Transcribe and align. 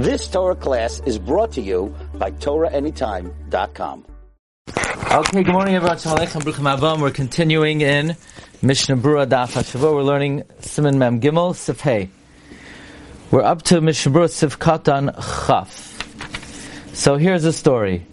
This 0.00 0.28
Torah 0.28 0.56
class 0.56 1.02
is 1.04 1.18
brought 1.18 1.52
to 1.52 1.60
you 1.60 1.94
by 2.14 2.30
TorahAnytime.com. 2.30 4.06
Okay, 5.12 5.42
good 5.42 5.52
morning 5.52 5.74
everyone. 5.74 5.98
Shalom 5.98 6.20
Aleichem, 6.20 6.78
Abam. 6.78 7.02
We're 7.02 7.10
continuing 7.10 7.82
in 7.82 8.16
Mishnah 8.62 8.96
Brura 8.96 9.26
Daf. 9.26 9.74
We're 9.78 10.02
learning 10.02 10.44
Siman 10.62 10.96
Mem 10.96 11.20
Gimel, 11.20 11.54
Sif 11.54 11.80
Hey. 11.80 12.08
We're 13.30 13.42
up 13.42 13.60
to 13.64 13.82
Mishnah 13.82 14.12
Brura 14.12 14.30
Sif 14.30 14.58
Katan 14.58 15.14
Chaf. 15.46 16.94
So 16.94 17.18
here's 17.18 17.44
a 17.44 17.52
story. 17.52 18.06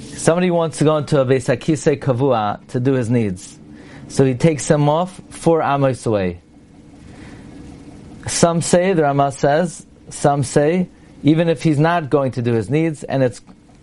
Somebody 0.00 0.50
wants 0.50 0.76
to 0.80 0.84
go 0.84 0.98
into 0.98 1.22
a 1.22 1.24
Beis 1.24 1.48
HaKisei 1.48 2.00
Kavua 2.00 2.66
to 2.68 2.80
do 2.80 2.92
his 2.92 3.08
needs. 3.08 3.58
So 4.08 4.26
he 4.26 4.34
takes 4.34 4.70
him 4.70 4.90
off 4.90 5.18
four 5.30 5.62
amos 5.62 6.04
away. 6.04 6.42
Some 8.26 8.60
say, 8.60 8.92
the 8.92 9.04
Rama 9.04 9.32
says, 9.32 9.86
some 10.10 10.42
say, 10.42 10.90
even 11.22 11.48
if 11.48 11.62
he's 11.62 11.78
not 11.78 12.10
going 12.10 12.32
to 12.32 12.42
do 12.42 12.52
his 12.52 12.70
needs, 12.70 13.04
and 13.04 13.22
it's 13.22 13.40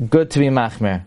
good 0.10 0.32
to 0.32 0.40
be 0.40 0.48
machmer. 0.48 1.04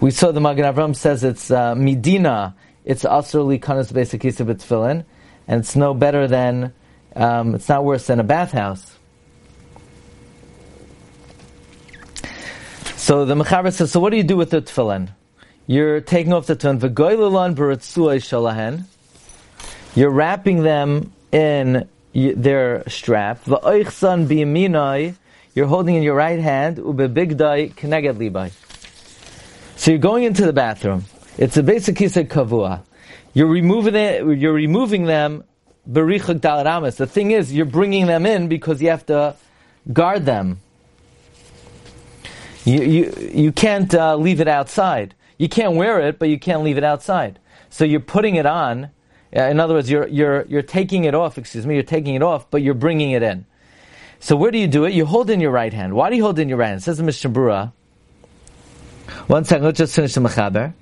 We 0.00 0.10
saw 0.10 0.30
the 0.30 0.40
Magen 0.40 0.64
Avram 0.64 0.94
says 0.94 1.24
it's 1.24 1.50
uh, 1.50 1.74
midina, 1.74 2.54
it's 2.84 3.04
asr 3.04 3.58
likanas 3.58 3.92
besikisa 3.92 4.46
b'tfilin, 4.46 5.04
and 5.46 5.60
it's 5.60 5.74
no 5.74 5.94
better 5.94 6.28
than, 6.28 6.72
um, 7.16 7.54
it's 7.54 7.68
not 7.68 7.84
worse 7.84 8.06
than 8.06 8.20
a 8.20 8.24
bathhouse. 8.24 8.94
So 12.96 13.24
the 13.24 13.34
Mechaber 13.34 13.72
says, 13.72 13.92
so 13.92 14.00
what 14.00 14.10
do 14.10 14.16
you 14.16 14.22
do 14.22 14.36
with 14.36 14.50
the 14.50 14.60
tefillin? 14.60 15.08
You're 15.66 16.00
taking 16.00 16.32
off 16.32 16.46
the 16.46 16.56
tefillin, 16.56 18.84
you're 19.94 20.10
wrapping 20.10 20.62
them 20.62 21.12
in 21.32 21.88
their 22.12 22.88
strap. 22.88 23.44
V'oichsan 23.44 24.26
biyaminai, 24.26 25.14
you're 25.54 25.66
holding 25.66 25.94
in 25.94 26.02
your 26.02 26.14
right 26.14 26.38
hand, 26.40 26.78
ubebigdai 26.78 27.74
keneged 27.74 28.16
libai. 28.16 28.50
So 29.76 29.90
you're 29.90 29.98
going 29.98 30.24
into 30.24 30.44
the 30.44 30.52
bathroom. 30.52 31.04
It's 31.36 31.56
a 31.56 31.62
basic 31.62 31.96
kisei 31.96 32.26
kavua. 32.26 32.82
You're 33.32 33.46
removing 33.46 33.94
it. 33.94 34.24
You're 34.38 34.52
removing 34.52 35.04
them. 35.04 35.44
The 35.86 37.08
thing 37.10 37.30
is, 37.30 37.54
you're 37.54 37.64
bringing 37.64 38.06
them 38.06 38.26
in 38.26 38.48
because 38.48 38.82
you 38.82 38.90
have 38.90 39.06
to 39.06 39.36
guard 39.92 40.26
them. 40.26 40.60
You 42.64 42.82
you 42.82 43.30
you 43.32 43.52
can't 43.52 43.94
uh, 43.94 44.16
leave 44.16 44.40
it 44.40 44.48
outside. 44.48 45.14
You 45.38 45.48
can't 45.48 45.76
wear 45.76 46.00
it, 46.00 46.18
but 46.18 46.28
you 46.28 46.38
can't 46.38 46.62
leave 46.62 46.76
it 46.76 46.84
outside. 46.84 47.38
So 47.70 47.84
you're 47.84 48.00
putting 48.00 48.34
it 48.34 48.44
on 48.44 48.90
in 49.32 49.60
other 49.60 49.74
words, 49.74 49.90
you're, 49.90 50.06
you're, 50.06 50.44
you're 50.46 50.62
taking 50.62 51.04
it 51.04 51.14
off, 51.14 51.38
excuse 51.38 51.66
me, 51.66 51.74
you're 51.74 51.82
taking 51.82 52.14
it 52.14 52.22
off, 52.22 52.50
but 52.50 52.62
you're 52.62 52.74
bringing 52.74 53.10
it 53.10 53.22
in. 53.22 53.44
So 54.20 54.36
where 54.36 54.50
do 54.50 54.58
you 54.58 54.66
do 54.66 54.84
it? 54.84 54.94
You 54.94 55.06
hold 55.06 55.30
in 55.30 55.40
your 55.40 55.50
right 55.50 55.72
hand. 55.72 55.94
Why 55.94 56.10
do 56.10 56.16
you 56.16 56.24
hold 56.24 56.38
in 56.38 56.48
your 56.48 56.58
right 56.58 56.68
hand? 56.68 56.80
It 56.80 56.84
says 56.84 56.98
the 56.98 57.04
Mishnah 57.04 57.30
Brura. 57.30 57.72
One 59.26 59.44
second, 59.44 59.64
let's 59.64 59.78
just 59.78 59.94
finish 59.94 60.14
the 60.14 60.20
Mechaber. 60.20 60.72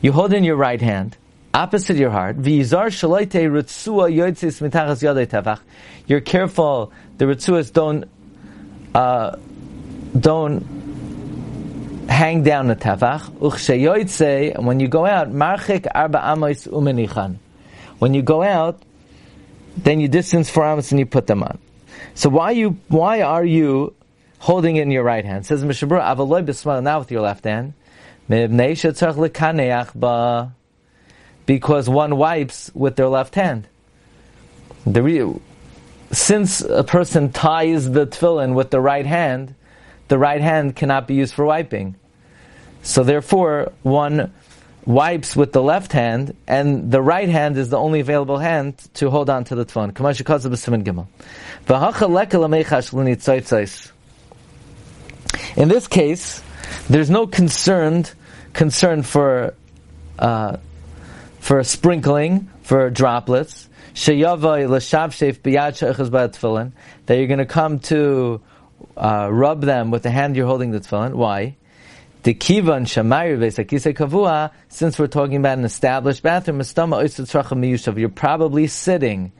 You 0.00 0.12
hold 0.12 0.32
in 0.32 0.44
your 0.44 0.56
right 0.56 0.80
hand, 0.80 1.16
opposite 1.52 1.96
your 1.96 2.10
heart. 2.10 2.36
You're 2.38 2.82
careful, 6.20 6.92
the 7.18 7.24
ritzuas 7.26 7.72
don't, 7.72 8.04
uh, 8.94 9.36
don't 10.18 12.06
hang 12.08 12.42
down 12.42 12.68
the 12.68 12.76
tefach. 12.76 14.56
And 14.56 14.66
when 14.66 14.80
you 14.80 14.88
go 14.88 15.04
out, 15.04 15.30
marchik 15.30 15.86
arba 15.94 16.22
amos 16.24 16.66
umenichan. 16.66 17.36
When 18.00 18.14
you 18.14 18.22
go 18.22 18.42
out, 18.42 18.82
then 19.76 20.00
you 20.00 20.08
distance 20.08 20.48
four 20.48 20.64
amos 20.64 20.90
and 20.90 20.98
you 20.98 21.04
put 21.06 21.26
them 21.26 21.42
on. 21.42 21.58
So 22.14 22.30
why 22.30 22.52
you 22.52 22.78
why 22.88 23.20
are 23.20 23.44
you 23.44 23.94
holding 24.38 24.76
it 24.76 24.82
in 24.82 24.90
your 24.90 25.04
right 25.04 25.24
hand? 25.24 25.44
Says 25.44 25.62
Mishabur 25.62 26.02
Avaloy 26.02 26.44
Bismal 26.44 26.82
now 26.82 26.98
with 26.98 27.10
your 27.10 27.20
left 27.20 27.44
hand. 27.44 27.74
Because 31.46 31.88
one 31.88 32.16
wipes 32.16 32.70
with 32.74 32.96
their 32.96 33.08
left 33.08 33.34
hand. 33.34 33.68
The 34.86 35.40
since 36.10 36.62
a 36.62 36.84
person 36.84 37.32
ties 37.32 37.90
the 37.90 38.06
tefillin 38.06 38.54
with 38.54 38.70
the 38.70 38.80
right 38.80 39.04
hand, 39.06 39.54
the 40.08 40.18
right 40.18 40.40
hand 40.40 40.74
cannot 40.74 41.06
be 41.06 41.14
used 41.14 41.34
for 41.34 41.44
wiping. 41.44 41.96
So 42.82 43.04
therefore, 43.04 43.72
one 43.82 44.32
wipes 44.86 45.36
with 45.36 45.52
the 45.52 45.62
left 45.62 45.92
hand, 45.92 46.34
and 46.46 46.90
the 46.90 47.02
right 47.02 47.28
hand 47.28 47.56
is 47.56 47.68
the 47.68 47.78
only 47.78 48.00
available 48.00 48.38
hand 48.38 48.78
to 48.94 49.10
hold 49.10 49.30
on 49.30 49.44
to 49.44 49.54
the 49.54 49.64
tefillin. 49.64 49.94
In 55.56 55.68
this 55.68 55.86
case, 55.88 56.42
there's 56.88 57.10
no 57.10 57.26
concerned 57.26 58.12
concern 58.52 59.02
for 59.02 59.54
uh, 60.18 60.56
for 61.40 61.62
sprinkling 61.64 62.48
for 62.62 62.90
droplets. 62.90 63.68
That 67.06 67.16
you're 67.16 67.26
going 67.26 67.38
to 67.38 67.46
come 67.46 67.78
to 67.80 68.40
uh, 68.96 69.28
rub 69.30 69.62
them 69.62 69.90
with 69.90 70.02
the 70.02 70.10
hand 70.10 70.36
you're 70.36 70.46
holding 70.46 70.70
the 70.70 70.80
tefillin. 70.80 71.14
Why? 71.14 71.56
The 72.22 72.34
kivan 72.34 72.84
vesakise 72.84 73.94
kavua. 73.94 74.50
Since 74.68 74.98
we're 74.98 75.06
talking 75.06 75.36
about 75.36 75.56
an 75.56 75.64
established 75.64 76.22
bathroom, 76.22 76.60
you're 77.98 78.08
probably 78.10 78.66
sitting. 78.66 79.32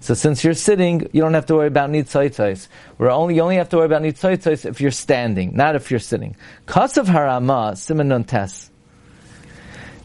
So 0.00 0.14
since 0.14 0.44
you're 0.44 0.54
sitting, 0.54 1.08
you 1.12 1.20
don't 1.20 1.34
have 1.34 1.46
to 1.46 1.56
worry 1.56 1.66
about 1.66 1.90
nitzoitzos. 1.90 2.68
We're 2.98 3.10
only 3.10 3.34
you 3.34 3.42
only 3.42 3.56
have 3.56 3.68
to 3.70 3.78
worry 3.78 3.86
about 3.86 4.02
nitzoitzos 4.02 4.64
if 4.64 4.80
you're 4.80 4.92
standing, 4.92 5.56
not 5.56 5.74
if 5.74 5.90
you're 5.90 5.98
sitting. 5.98 6.36
Kasav 6.68 7.06
harama 7.06 7.72
siman 7.72 8.24
tes. 8.24 8.70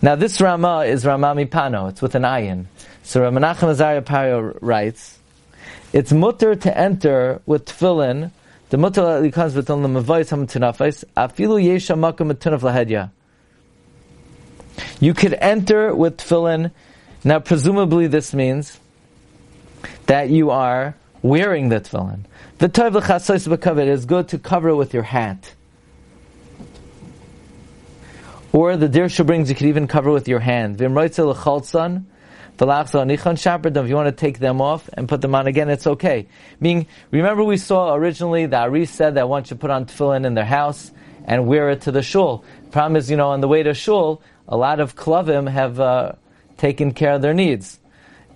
Now 0.02 0.16
this 0.16 0.42
Rama 0.42 0.80
is 0.80 1.06
Rama 1.06 1.36
Mipano. 1.36 1.90
It's 1.90 2.02
with 2.02 2.16
an 2.16 2.24
ayin. 2.24 2.66
So 3.04 3.22
Ramanachem 3.22 3.76
Azaria 3.76 4.02
Pario 4.02 4.58
writes, 4.60 5.20
it's 5.94 6.12
mutter 6.12 6.56
to 6.56 6.76
enter 6.78 7.42
with 7.46 7.66
tefillin 7.66 8.32
the 8.73 8.79
mutal 8.79 9.22
likans 9.22 9.51
v'ton 9.51 9.85
lemavois 9.85 10.31
hamutunafais 10.31 11.03
afilu 11.16 11.63
yesha 11.63 11.95
makom 11.95 12.34
lahedya. 12.34 13.11
You 15.00 15.13
could 15.13 15.35
enter 15.35 15.94
with 15.94 16.17
tefillin. 16.17 16.72
Now, 17.23 17.38
presumably, 17.38 18.07
this 18.07 18.34
means 18.34 18.79
that 20.07 20.31
you 20.31 20.50
are 20.50 20.95
wearing 21.22 21.69
the 21.69 21.81
tefillin. 21.81 22.22
The 22.57 22.67
tov 22.67 22.95
l'chasois 22.95 23.47
b'kavod 23.47 23.85
is 23.85 24.06
good 24.06 24.29
to 24.29 24.39
cover 24.39 24.69
it 24.69 24.75
with 24.75 24.91
your 24.91 25.03
hat. 25.03 25.53
Or 28.51 28.75
the 28.75 28.90
Dirshu 28.90 29.23
brings 29.23 29.50
you 29.50 29.55
could 29.55 29.67
even 29.67 29.85
cover 29.85 30.09
with 30.09 30.28
your 30.28 30.40
hand. 30.40 30.79
V'imroitzel 30.79 31.35
if 32.59 33.90
you 33.90 33.96
want 33.96 34.08
to 34.08 34.12
take 34.12 34.40
them 34.40 34.62
off 34.62 34.90
and 34.94 35.09
put 35.09 35.22
them 35.22 35.36
on 35.36 35.47
again, 35.47 35.69
it's 35.69 35.88
okay. 35.88 36.28
Meaning, 36.59 36.88
remember 37.12 37.44
we 37.44 37.58
saw 37.58 37.94
originally 37.94 38.46
that 38.46 38.62
Ari 38.62 38.86
said 38.86 39.16
that 39.16 39.28
one 39.28 39.44
should 39.44 39.59
put 39.59 39.72
on 39.72 39.86
tefillin 39.86 40.25
in 40.25 40.34
their 40.34 40.46
house 40.46 40.91
and 41.25 41.47
wear 41.47 41.69
it 41.69 41.81
to 41.81 41.91
the 41.91 42.02
shul. 42.02 42.44
Problem 42.72 42.96
is, 42.96 43.09
you 43.09 43.18
know, 43.18 43.30
on 43.30 43.41
the 43.41 43.47
way 43.47 43.64
to 43.64 43.74
shul, 43.74 44.22
a 44.47 44.58
lot 44.58 44.80
of 44.80 44.96
klavim 44.96 45.50
have 45.50 45.80
uh, 45.80 46.14
taken 46.58 46.94
care 46.94 47.14
of 47.14 47.22
their 47.22 47.34
needs. 47.34 47.80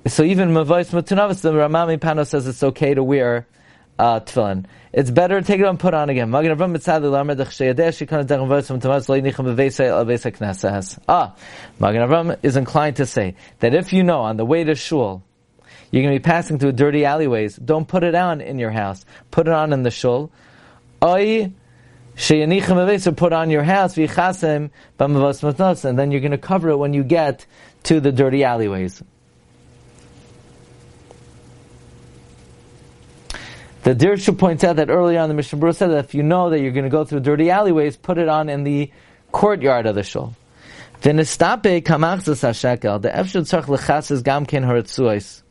So 0.08 0.24
even 0.24 0.52
Mavais 0.52 0.90
Matunavis, 0.92 1.42
the 1.42 1.54
Rama 1.54 1.86
Mipano 1.86 2.26
says 2.26 2.48
it's 2.48 2.64
okay 2.64 2.94
to 2.94 3.04
wear 3.04 3.46
uh, 4.00 4.20
tefillin. 4.20 4.66
It's 4.94 5.12
better 5.12 5.40
to 5.40 5.46
take 5.46 5.60
it 5.60 5.66
and 5.66 5.80
put 5.80 5.94
on 5.94 6.10
again. 6.10 6.30
Ah, 6.30 6.32
Magen 11.80 12.02
Avram 12.02 12.38
is 12.44 12.58
inclined 12.58 12.96
to 12.98 13.06
say 13.06 13.36
that 13.60 13.74
if 13.74 13.94
you 13.94 14.04
know 14.04 14.22
on 14.22 14.38
the 14.38 14.46
way 14.46 14.64
to 14.64 14.76
shul, 14.76 15.24
you're 15.92 16.04
going 16.04 16.16
to 16.16 16.20
be 16.20 16.24
passing 16.24 16.60
through 16.60 16.74
dirty 16.74 17.06
alleyways, 17.06 17.56
don't 17.56 17.88
put 17.88 18.04
it 18.04 18.16
on 18.16 18.42
in 18.42 18.60
your 18.60 18.72
house. 18.72 19.06
Put 19.32 19.48
it 19.48 19.54
on 19.54 19.72
in 19.72 19.84
the 19.84 19.92
shul. 19.92 20.32
Oy, 21.04 21.52
put 23.16 23.34
on 23.34 23.50
your 23.50 23.64
house, 23.64 23.98
and 23.98 24.70
then 26.00 26.12
you're 26.12 26.22
going 26.22 26.32
to 26.32 26.38
cover 26.38 26.70
it 26.70 26.78
when 26.78 26.94
you 26.94 27.04
get 27.04 27.46
to 27.84 28.00
the 28.00 28.12
dirty 28.12 28.44
alleyways. 28.44 29.04
The 33.88 33.96
Dirshu 33.96 34.38
points 34.38 34.66
out 34.66 34.76
that 34.76 34.90
earlier 34.90 35.22
on 35.22 35.30
the 35.30 35.34
Mishnah 35.34 35.60
Berurah 35.60 35.74
said 35.74 35.92
that 35.92 36.04
if 36.04 36.14
you 36.14 36.22
know 36.22 36.50
that 36.50 36.60
you're 36.60 36.74
going 36.74 36.84
to 36.84 36.90
go 36.90 37.06
through 37.06 37.22
dirty 37.22 37.50
alleyways, 37.50 37.96
put 37.96 38.18
it 38.18 38.28
on 38.28 38.50
in 38.50 38.66
the 38.66 38.92
courtyard 39.32 39.86
of 39.86 39.96
the 39.96 40.04
shul. 40.04 40.36
V'nistape 41.02 41.84
kamachzas 41.84 42.44
hashekel, 42.44 43.02
the 43.02 43.08
efshud 43.08 43.44
tzarch 43.44 43.64
lechasas 43.64 44.22
gam 44.22 44.46
ken 44.46 44.64
haratzuais. 44.64 45.42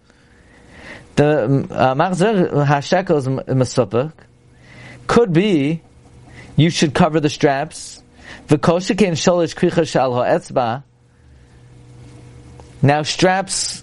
The 1.15 1.67
uh, 1.71 1.95
Machzas 1.95 2.67
Hashekel 2.67 3.17
is 3.17 3.27
mesupik. 3.27 4.13
Could 5.07 5.33
be, 5.33 5.81
you 6.57 6.69
should 6.69 6.93
cover 6.93 7.21
the 7.21 7.31
straps. 7.31 8.03
V'koshikein 8.49 9.13
sholish 9.13 9.57
kricha 9.57 9.89
shal 9.89 10.13
ha'etzba. 10.13 10.85
Now 12.83 13.01
straps, 13.01 13.83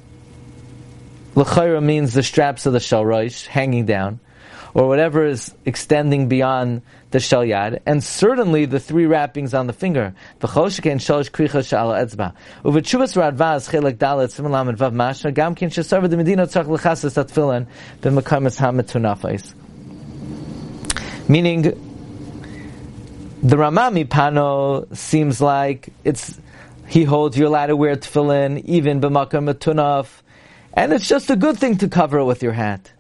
l'chayra 1.34 1.82
means 1.82 2.14
the 2.14 2.22
straps 2.22 2.68
of 2.68 2.74
the 2.74 2.80
shalroish, 2.80 3.48
hanging 3.48 3.88
down. 3.88 4.20
Or 4.74 4.88
whatever 4.88 5.26
is 5.26 5.54
extending 5.66 6.28
beyond 6.28 6.82
the 7.12 7.20
shalyad, 7.20 7.82
and 7.86 8.04
certainly 8.04 8.66
the 8.66 8.80
three 8.80 9.06
wrappings 9.06 9.54
on 9.54 9.68
the 9.68 9.74
finger. 9.74 10.16
And 10.42 10.50
vav 10.50 10.64
mashna 14.94 15.34
gam 15.34 15.54
kin 15.54 15.70
shesarva 15.70 16.10
the 16.10 16.18
medina. 16.18 16.48
Meaning, 21.30 21.62
the 23.44 23.58
Rama 23.58 23.92
Mipano 23.92 24.96
seems 24.96 25.40
like 25.40 25.90
it's 26.04 26.40
he 26.88 27.04
holds 27.04 27.38
you're 27.38 27.48
allowed 27.48 27.68
to 27.68 27.76
wear 27.76 27.96
tefillin 27.96 28.64
even 28.66 29.02
b'makam 29.02 29.54
metunaf, 29.54 30.22
and 30.74 30.94
it's 30.94 31.08
just 31.08 31.30
a 31.30 31.36
good 31.36 31.58
thing 31.58 31.78
to 31.78 31.88
cover 31.88 32.20
it 32.20 32.26
with 32.26 32.42
your 32.42 32.54
hat. 32.54 32.92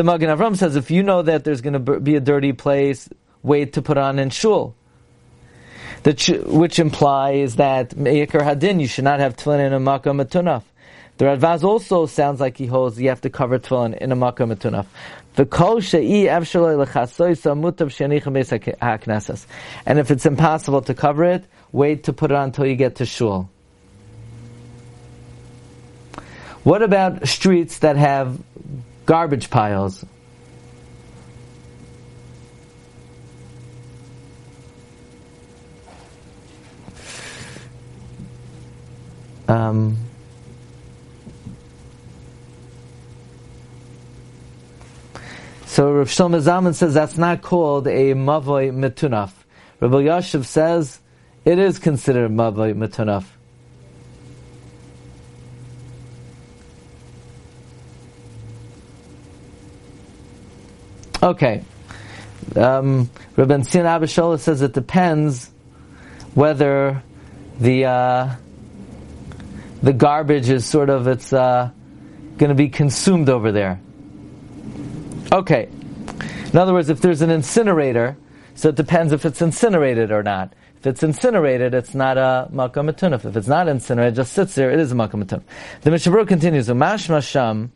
The 0.00 0.04
Magen 0.04 0.30
Avram 0.30 0.56
says 0.56 0.76
if 0.76 0.90
you 0.90 1.02
know 1.02 1.20
that 1.20 1.44
there's 1.44 1.60
going 1.60 1.74
to 1.74 2.00
be 2.00 2.16
a 2.16 2.20
dirty 2.20 2.54
place, 2.54 3.06
wait 3.42 3.74
to 3.74 3.82
put 3.82 3.98
on 3.98 4.18
in 4.18 4.30
shul. 4.30 4.74
Ch- 6.16 6.40
which 6.46 6.78
implies 6.78 7.56
that 7.56 7.94
Me'ikar 7.94 8.40
Hadin, 8.40 8.80
you 8.80 8.86
should 8.86 9.04
not 9.04 9.20
have 9.20 9.36
tefillin 9.36 9.66
in 9.66 9.74
a 9.74 9.78
makam 9.78 10.24
metunaf. 10.24 10.62
The 11.18 11.26
Radvaz 11.26 11.64
also 11.64 12.06
sounds 12.06 12.40
like 12.40 12.56
he 12.56 12.64
holds 12.64 12.98
you 12.98 13.10
have 13.10 13.20
to 13.20 13.28
cover 13.28 13.58
tefillin 13.58 13.94
in 13.98 14.10
a 14.10 14.16
makam 14.16 14.54
metunaf. 14.54 14.86
And 19.84 19.98
if 19.98 20.10
it's 20.10 20.24
impossible 20.24 20.80
to 20.80 20.94
cover 20.94 21.24
it, 21.24 21.44
wait 21.72 22.04
to 22.04 22.14
put 22.14 22.30
it 22.30 22.34
on 22.38 22.44
until 22.44 22.64
you 22.64 22.74
get 22.74 22.94
to 22.96 23.04
shul. 23.04 23.50
What 26.62 26.82
about 26.82 27.28
streets 27.28 27.80
that 27.80 27.96
have 27.96 28.38
garbage 29.10 29.50
piles? 29.50 30.06
Um, 39.48 39.96
so 45.66 45.90
Rav 45.92 46.06
Shlomo 46.06 46.40
Zalman 46.40 46.72
says 46.76 46.94
that's 46.94 47.18
not 47.18 47.42
called 47.42 47.88
a 47.88 48.14
mavoy 48.14 48.70
metunaf. 48.70 49.32
Rav 49.80 49.90
Elyashiv 49.90 50.44
says 50.44 51.00
it 51.44 51.58
is 51.58 51.80
considered 51.80 52.30
mavoy 52.30 52.74
metunaf. 52.74 53.24
Okay. 61.22 61.62
Um, 62.56 63.10
Rav 63.36 63.48
Ben 63.48 63.62
Tzion 63.62 63.84
Abba 63.84 64.06
Shaul 64.06 64.38
says 64.38 64.62
it 64.62 64.72
depends 64.72 65.50
whether 66.34 67.02
the 67.58 67.84
uh, 67.84 68.34
the 69.82 69.92
garbage 69.92 70.48
is 70.48 70.64
sort 70.64 70.88
of 70.88 71.06
it's 71.06 71.32
uh, 71.32 71.70
going 72.38 72.48
to 72.48 72.54
be 72.54 72.68
consumed 72.68 73.28
over 73.28 73.52
there. 73.52 73.80
Okay. 75.32 75.68
In 76.52 76.58
other 76.58 76.72
words, 76.72 76.88
if 76.88 77.00
there's 77.00 77.22
an 77.22 77.30
incinerator, 77.30 78.16
so 78.54 78.70
it 78.70 78.74
depends 78.74 79.12
if 79.12 79.24
it's 79.24 79.42
incinerated 79.42 80.10
or 80.10 80.22
not. 80.22 80.54
If 80.78 80.86
it's 80.86 81.02
incinerated, 81.02 81.74
it's 81.74 81.94
not 81.94 82.16
a 82.16 82.48
makam. 82.50 82.88
If 82.88 83.36
it's 83.36 83.46
not 83.46 83.68
incinerated, 83.68 84.14
it 84.14 84.16
just 84.16 84.32
sits 84.32 84.54
there, 84.54 84.70
it 84.70 84.80
is 84.80 84.92
a 84.92 84.94
makam. 84.94 85.28
The 85.82 85.90
Mishabur 85.90 86.26
continues, 86.26 86.68
Umash 86.68 87.08
masham 87.08 87.70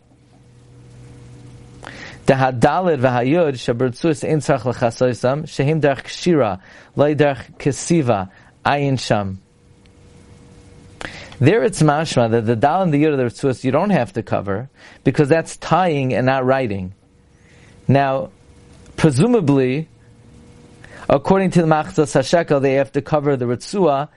Dahadalid 2.27 3.01
v'hayud 3.01 3.53
shabertzus 3.53 4.27
ein 4.27 4.39
tzarch 4.39 4.63
lechasoisam 4.63 5.43
shehim 5.45 5.81
derech 5.83 6.05
kshira 6.05 6.61
loy 6.97 7.15
derech 7.15 7.59
kesiva 7.59 8.31
ayin 8.65 8.99
sham. 8.99 9.41
There 11.39 11.63
it's 11.65 11.83
mashma 11.83 12.31
that 12.31 12.47
the 12.47 12.57
dal 12.57 12.83
and 12.83 12.95
the 12.95 13.03
yud 13.03 13.13
of 13.13 13.19
the 13.19 13.25
ritzus 13.25 13.63
you 13.65 13.73
don't 13.73 13.91
have 13.91 14.15
to 14.15 14.23
cover 14.23 14.71
because 15.03 15.29
that's 15.29 15.59
tying 15.59 16.15
and 16.15 16.25
not 16.25 16.47
writing. 16.47 16.95
Now, 17.87 18.31
presumably, 18.97 19.89
according 21.11 21.51
to 21.53 21.61
the 21.61 21.67
Machzas 21.69 22.15
Hashekel, 22.15 22.63
they 22.63 22.75
have 22.75 22.93
to 22.93 23.03
cover 23.03 23.37
the 23.37 23.45
ritzua 23.45 24.09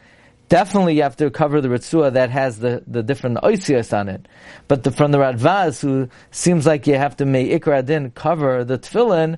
definitely 0.49 0.95
you 0.95 1.03
have 1.03 1.17
to 1.17 1.29
cover 1.29 1.61
the 1.61 1.67
ritzua 1.67 2.13
that 2.13 2.29
has 2.29 2.59
the, 2.59 2.83
the 2.87 3.03
different 3.03 3.37
oisios 3.37 3.97
on 3.97 4.09
it. 4.09 4.27
But 4.67 4.83
the, 4.83 4.91
from 4.91 5.11
the 5.11 5.17
Radvaz, 5.17 5.81
who 5.81 6.09
seems 6.31 6.65
like 6.65 6.87
you 6.87 6.95
have 6.95 7.17
to 7.17 7.25
make 7.25 7.49
ikradin 7.49 8.13
cover 8.13 8.63
the 8.63 8.77
tefillin, 8.77 9.37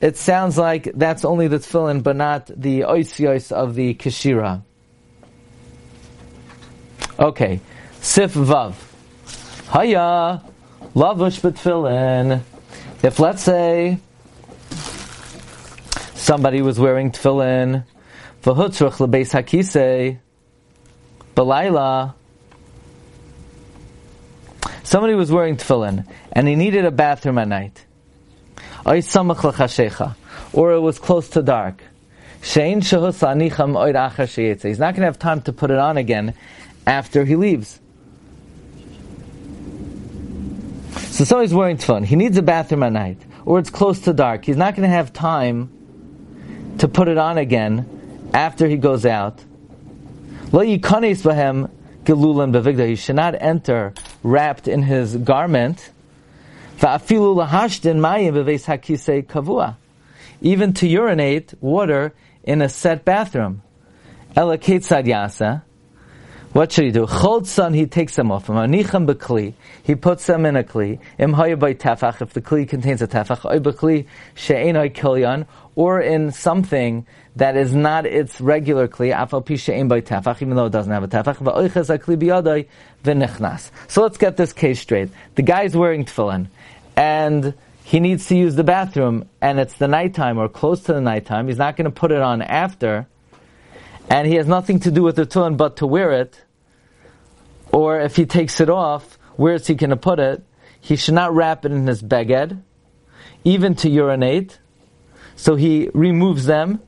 it 0.00 0.16
sounds 0.16 0.56
like 0.56 0.90
that's 0.94 1.24
only 1.24 1.48
the 1.48 1.58
tefillin, 1.58 2.02
but 2.02 2.16
not 2.16 2.46
the 2.46 2.80
oisios 2.80 3.52
of 3.52 3.74
the 3.74 3.94
kishira. 3.94 4.62
Okay, 7.18 7.60
sif 8.00 8.34
vav. 8.34 8.74
Haya, 9.66 10.42
lavush 10.94 11.40
betfillin. 11.40 12.42
If 13.02 13.18
let's 13.18 13.42
say 13.42 13.98
somebody 16.14 16.62
was 16.62 16.78
wearing 16.78 17.10
tefillin, 17.10 17.84
v'hutzruch 18.42 18.98
lebeis 18.98 19.32
hakisei, 19.32 20.18
Balayla, 21.38 22.14
somebody 24.82 25.14
was 25.14 25.30
wearing 25.30 25.56
tefillin 25.56 26.04
and 26.32 26.48
he 26.48 26.56
needed 26.56 26.84
a 26.84 26.90
bathroom 26.90 27.38
at 27.38 27.46
night. 27.46 27.86
Or 28.84 28.96
it 30.72 30.80
was 30.80 30.98
close 30.98 31.28
to 31.28 31.42
dark. 31.42 31.84
He's 32.42 32.56
not 32.56 32.82
going 34.94 35.00
to 35.00 35.06
have 35.06 35.18
time 35.20 35.42
to 35.42 35.52
put 35.52 35.70
it 35.70 35.78
on 35.78 35.96
again 35.96 36.34
after 36.84 37.24
he 37.24 37.36
leaves. 37.36 37.78
So 40.90 41.22
somebody's 41.22 41.54
wearing 41.54 41.76
tefillin. 41.76 42.04
He 42.04 42.16
needs 42.16 42.36
a 42.36 42.42
bathroom 42.42 42.82
at 42.82 42.92
night, 42.92 43.22
or 43.44 43.60
it's 43.60 43.70
close 43.70 44.00
to 44.00 44.12
dark. 44.12 44.44
He's 44.44 44.56
not 44.56 44.74
going 44.74 44.88
to 44.88 44.94
have 44.96 45.12
time 45.12 45.70
to 46.78 46.88
put 46.88 47.06
it 47.06 47.16
on 47.16 47.38
again 47.38 48.30
after 48.34 48.66
he 48.66 48.76
goes 48.76 49.06
out. 49.06 49.44
Lo 50.50 50.60
yikanes 50.60 51.22
bahem 51.22 51.70
gelulim 52.04 52.52
bevigda. 52.52 52.88
He 52.88 52.94
should 52.94 53.16
not 53.16 53.34
enter 53.38 53.92
wrapped 54.22 54.66
in 54.66 54.82
his 54.82 55.14
garment. 55.16 55.90
Va'afilu 56.78 57.36
lahashtin 57.36 57.96
mayim 57.96 58.32
beveis 58.32 58.64
hakisei 58.64 59.26
kavua. 59.26 59.76
Even 60.40 60.72
to 60.72 60.86
urinate 60.86 61.52
water 61.60 62.14
in 62.44 62.62
a 62.62 62.68
set 62.70 63.04
bathroom. 63.04 63.60
Ela 64.34 64.56
ketzad 64.56 65.06
yasa. 65.06 65.62
What 66.52 66.72
should 66.72 66.86
he 66.86 66.90
do? 66.90 67.06
Chodson, 67.06 67.74
he 67.74 67.86
takes 67.86 68.16
them 68.16 68.32
off. 68.32 68.46
Anicham 68.46 69.06
bekli, 69.06 69.52
he 69.82 69.94
puts 69.94 70.26
them 70.26 70.46
in 70.46 70.56
a 70.56 70.64
kli. 70.64 70.98
Im 71.18 71.32
by 71.32 71.74
tefach, 71.74 72.22
if 72.22 72.32
the 72.32 72.40
kli 72.40 72.66
contains 72.66 73.02
a 73.02 73.06
tefach, 73.06 73.44
oy 73.44 73.58
bekli 73.58 74.06
she'enoi 74.34 74.90
kilyan, 74.94 75.46
or 75.76 76.00
in 76.00 76.32
something 76.32 77.06
that 77.36 77.54
is 77.56 77.74
not 77.74 78.06
its 78.06 78.40
regular 78.40 78.88
kli, 78.88 79.14
afal 79.14 79.44
pisha 79.44 79.86
by 79.86 80.00
tefach, 80.00 80.40
even 80.40 80.56
though 80.56 80.66
it 80.66 80.72
doesn't 80.72 80.92
have 80.92 81.04
a 81.04 81.08
tefach, 81.08 81.36
va'oiches 81.36 81.90
a 81.90 81.98
kli 81.98 82.16
biyadai 82.16 82.66
v'nichnas. 83.04 83.70
So 83.86 84.02
let's 84.02 84.16
get 84.16 84.38
this 84.38 84.54
case 84.54 84.80
straight. 84.80 85.10
The 85.34 85.42
guy's 85.42 85.76
wearing 85.76 86.06
tefillin, 86.06 86.48
and 86.96 87.52
he 87.84 88.00
needs 88.00 88.26
to 88.28 88.36
use 88.36 88.54
the 88.54 88.64
bathroom, 88.64 89.28
and 89.42 89.60
it's 89.60 89.74
the 89.74 89.86
nighttime 89.86 90.38
or 90.38 90.48
close 90.48 90.82
to 90.84 90.94
the 90.94 91.00
nighttime. 91.02 91.46
He's 91.46 91.58
not 91.58 91.76
going 91.76 91.84
to 91.84 91.90
put 91.90 92.10
it 92.10 92.22
on 92.22 92.40
after, 92.40 93.06
and 94.10 94.26
he 94.26 94.34
has 94.34 94.46
nothing 94.46 94.80
to 94.80 94.90
do 94.90 95.02
with 95.02 95.16
the 95.16 95.26
tefillin 95.26 95.56
but 95.56 95.76
to 95.76 95.86
wear 95.86 96.12
it. 96.12 96.40
Or 97.72 98.00
if 98.00 98.16
he 98.16 98.26
takes 98.26 98.60
it 98.60 98.70
off, 98.70 99.18
where 99.36 99.54
is 99.54 99.66
he 99.66 99.74
going 99.74 99.90
to 99.90 99.96
put 99.96 100.18
it? 100.18 100.42
He 100.80 100.96
should 100.96 101.14
not 101.14 101.34
wrap 101.34 101.64
it 101.64 101.72
in 101.72 101.86
his 101.86 102.02
beged, 102.02 102.62
even 103.44 103.74
to 103.76 103.90
urinate. 103.90 104.58
So 105.36 105.54
he 105.56 105.90
removes 105.92 106.46
them 106.46 106.80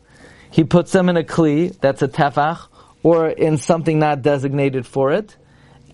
he 0.51 0.65
puts 0.65 0.93
them 0.93 1.09
in 1.09 1.17
a 1.17 1.23
kli, 1.23 1.79
that's 1.81 2.03
a 2.03 2.09
tefach, 2.09 2.67
or 3.03 3.29
in 3.29 3.57
something 3.57 3.99
not 3.99 4.23
designated 4.23 4.87
for 4.87 5.13
it, 5.13 5.37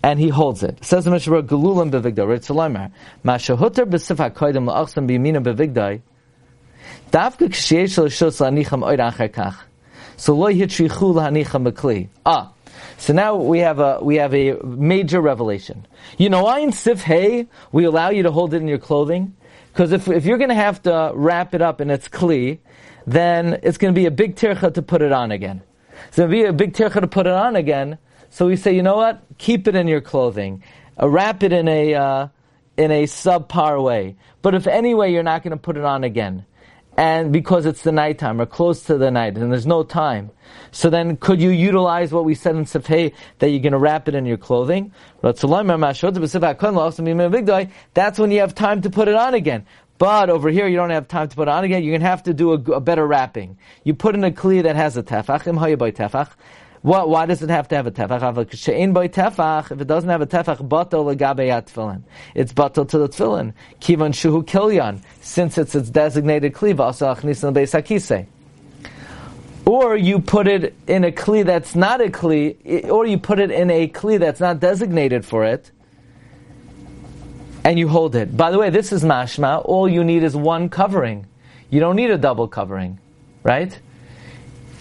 and 0.03 0.19
he 0.19 0.29
holds 0.29 0.63
it. 0.63 0.83
Says 0.83 1.05
the 1.05 1.11
Mishnah, 1.11 1.43
Gelulim 1.43 1.91
bevigdai, 1.91 2.27
right? 2.27 2.43
Salomer, 2.43 2.91
Mashahuter 3.23 3.85
b'sif 3.85 4.17
hakoidim 4.17 4.67
la'achsam 4.67 5.07
b'yamina 5.07 5.43
bevigdai, 5.43 6.01
davka 7.11 7.49
k'shiesh 7.49 8.03
l'shos 8.03 8.41
la'anicham 8.41 8.83
oid 8.83 9.31
kach. 9.31 9.55
So 10.17 10.35
lo 10.35 10.51
yitrichu 10.51 11.13
la'anicham 11.13 11.71
b'kli. 11.71 12.09
Ah, 12.25 12.51
so 12.97 13.13
now 13.13 13.35
we 13.35 13.59
have 13.59 13.79
a 13.79 13.99
we 14.01 14.15
have 14.15 14.33
a 14.33 14.57
major 14.63 15.21
revelation. 15.21 15.85
You 16.17 16.29
know 16.29 16.43
why 16.43 16.59
in 16.59 16.71
Sif 16.71 17.07
we 17.71 17.85
allow 17.85 18.09
you 18.09 18.23
to 18.23 18.31
hold 18.31 18.53
it 18.53 18.57
in 18.57 18.67
your 18.67 18.79
clothing? 18.79 19.35
Because 19.71 19.91
if, 19.91 20.07
if 20.07 20.25
you're 20.25 20.39
going 20.39 20.49
to 20.49 20.55
have 20.55 20.81
to 20.83 21.11
wrap 21.13 21.53
it 21.53 21.61
up 21.61 21.81
in 21.81 21.91
its 21.91 22.07
kli, 22.07 22.57
then 23.05 23.59
it's 23.61 23.77
going 23.77 23.93
to 23.93 23.99
be 23.99 24.07
a 24.07 24.11
big 24.11 24.35
tircha 24.35 24.73
to 24.73 24.81
put 24.81 25.03
it 25.03 25.11
on 25.11 25.31
again. 25.31 25.61
It's 26.07 26.17
going 26.17 26.31
to 26.31 26.35
be 26.35 26.45
a 26.45 26.53
big 26.53 26.73
tircha 26.73 26.99
to 26.99 27.07
put 27.07 27.27
it 27.27 27.33
on 27.33 27.55
again. 27.55 27.99
So 28.31 28.47
we 28.47 28.55
say, 28.55 28.75
you 28.75 28.81
know 28.81 28.95
what? 28.95 29.21
Keep 29.37 29.67
it 29.67 29.75
in 29.75 29.87
your 29.87 30.01
clothing. 30.01 30.63
Uh, 30.99 31.07
wrap 31.07 31.43
it 31.43 31.53
in 31.53 31.67
a 31.67 31.93
uh, 31.93 32.27
in 32.75 32.89
a 32.89 33.03
subpar 33.03 33.83
way. 33.83 34.15
But 34.41 34.55
if 34.55 34.65
anyway 34.65 35.13
you're 35.13 35.21
not 35.21 35.43
going 35.43 35.51
to 35.51 35.57
put 35.57 35.77
it 35.77 35.85
on 35.85 36.03
again, 36.03 36.45
and 36.97 37.31
because 37.31 37.67
it's 37.67 37.83
the 37.83 37.91
nighttime 37.91 38.41
or 38.41 38.47
close 38.47 38.81
to 38.83 38.97
the 38.97 39.11
night 39.11 39.37
and 39.37 39.51
there's 39.51 39.67
no 39.67 39.83
time. 39.83 40.31
So 40.71 40.89
then 40.89 41.17
could 41.17 41.39
you 41.39 41.51
utilize 41.51 42.11
what 42.11 42.25
we 42.25 42.33
said 42.33 42.55
in 42.55 42.65
Sefei 42.65 43.13
that 43.37 43.49
you're 43.49 43.59
going 43.59 43.73
to 43.73 43.77
wrap 43.77 44.07
it 44.07 44.15
in 44.15 44.25
your 44.25 44.37
clothing? 44.37 44.91
That's 45.21 45.43
when 45.43 45.61
you 48.31 48.39
have 48.39 48.55
time 48.55 48.81
to 48.81 48.89
put 48.89 49.07
it 49.07 49.15
on 49.15 49.33
again. 49.35 49.65
But 49.99 50.29
over 50.29 50.49
here, 50.49 50.67
you 50.67 50.75
don't 50.75 50.89
have 50.91 51.07
time 51.07 51.27
to 51.29 51.35
put 51.35 51.47
it 51.47 51.51
on 51.51 51.63
again. 51.63 51.83
You're 51.83 51.93
going 51.93 52.01
to 52.01 52.07
have 52.07 52.23
to 52.23 52.33
do 52.33 52.51
a, 52.53 52.55
a 52.73 52.79
better 52.79 53.05
wrapping. 53.05 53.57
You 53.83 53.93
put 53.93 54.15
in 54.15 54.23
a 54.23 54.31
kli 54.31 54.63
that 54.63 54.75
has 54.75 54.97
a 54.97 55.03
tefach. 55.03 55.43
tefach. 55.43 56.29
What, 56.81 57.09
why 57.09 57.25
does 57.25 57.41
it 57.41 57.49
have 57.49 57.67
to 57.69 57.75
have 57.75 57.87
a 57.87 57.91
tefach? 57.91 59.71
If 59.71 59.81
it 59.81 59.87
doesn't 59.87 60.09
have 60.09 60.21
a 60.21 60.27
tefach. 60.27 60.61
It's 62.35 62.53
batal 62.53 62.89
to 62.89 62.97
the 62.97 63.09
tefillin. 63.09 63.53
Kivan 63.81 64.13
shuhu 64.13 64.43
kilyan. 64.43 65.01
Since 65.21 65.57
it's 65.57 65.75
its 65.75 65.89
designated 65.89 66.53
kli, 66.53 68.27
or 69.65 69.97
you 69.97 70.19
put 70.19 70.47
it 70.47 70.75
in 70.87 71.03
a 71.03 71.11
kli 71.11 71.43
that's 71.43 71.75
not 71.75 71.99
a 71.99 72.05
kli, 72.05 72.89
or 72.89 73.05
you 73.05 73.17
put 73.17 73.39
it 73.39 73.51
in 73.51 73.69
a 73.69 73.87
kli 73.89 74.17
that's 74.17 74.39
not 74.39 74.59
designated 74.61 75.25
for 75.25 75.43
it, 75.43 75.71
and 77.65 77.77
you 77.77 77.89
hold 77.89 78.15
it. 78.15 78.37
By 78.37 78.51
the 78.51 78.59
way, 78.59 78.69
this 78.69 78.93
is 78.93 79.03
mashma. 79.03 79.61
All 79.65 79.89
you 79.89 80.05
need 80.05 80.23
is 80.23 80.37
one 80.37 80.69
covering. 80.69 81.27
You 81.69 81.81
don't 81.81 81.97
need 81.97 82.11
a 82.11 82.17
double 82.17 82.47
covering, 82.47 82.99
right? 83.43 83.77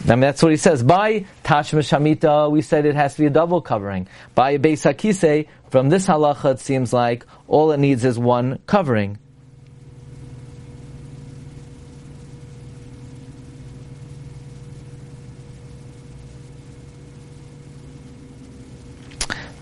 I 0.04 0.10
mean, 0.10 0.20
that's 0.20 0.42
what 0.42 0.52
he 0.52 0.56
says. 0.56 0.82
By 0.82 1.26
Tashma 1.42 1.80
Shamita, 1.80 2.50
we 2.50 2.62
said 2.62 2.86
it 2.86 2.94
has 2.94 3.14
to 3.14 3.22
be 3.22 3.26
a 3.26 3.30
double 3.30 3.60
covering. 3.60 4.06
By 4.34 4.58
Beis 4.58 4.84
Hakise, 4.84 5.48
from 5.70 5.88
this 5.88 6.06
halacha, 6.06 6.52
it 6.52 6.60
seems 6.60 6.92
like 6.92 7.26
all 7.48 7.72
it 7.72 7.78
needs 7.78 8.04
is 8.04 8.18
one 8.18 8.60
covering. 8.66 9.18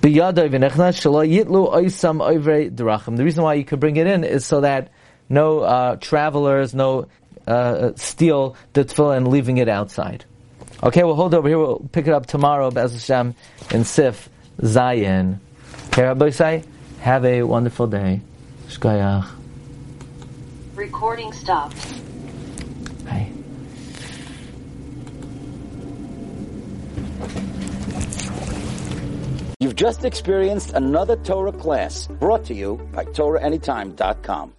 The 0.02 0.10
reason 3.24 3.42
why 3.42 3.54
you 3.54 3.64
could 3.64 3.80
bring 3.80 3.96
it 3.96 4.06
in 4.06 4.22
is 4.24 4.44
so 4.44 4.60
that 4.60 4.90
no 5.30 5.60
uh, 5.60 5.96
travelers, 5.96 6.74
no 6.74 7.06
uh, 7.46 7.92
steal 7.96 8.56
the 8.72 8.84
tefillah 8.84 9.16
and 9.16 9.28
leaving 9.28 9.58
it 9.58 9.68
outside. 9.68 10.24
Okay, 10.82 11.02
we'll 11.04 11.14
hold 11.14 11.34
over 11.34 11.48
here. 11.48 11.58
We'll 11.58 11.88
pick 11.92 12.06
it 12.06 12.12
up 12.12 12.26
tomorrow, 12.26 12.70
Bez 12.70 12.92
Hashem, 12.92 13.34
in 13.70 13.84
Sif 13.84 14.28
Zayin. 14.60 15.38
Okay, 15.88 16.02
Rabbi 16.02 16.30
say, 16.30 16.64
have 17.00 17.24
a 17.24 17.42
wonderful 17.42 17.86
day. 17.86 18.20
Shkayach. 18.68 19.28
Recording 20.74 21.32
stopped. 21.32 21.76
Hey. 23.06 23.30
You've 29.60 29.76
just 29.76 30.04
experienced 30.04 30.72
another 30.74 31.16
Torah 31.16 31.52
class 31.52 32.06
brought 32.06 32.44
to 32.46 32.54
you 32.54 32.76
by 32.92 33.04
TorahAnytime.com. 33.04 34.52